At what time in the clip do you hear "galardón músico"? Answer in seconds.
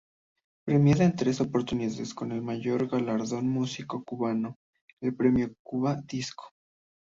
2.89-4.03